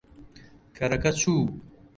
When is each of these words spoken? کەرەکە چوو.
کەرەکە 0.75 1.11
چوو. 1.19 1.41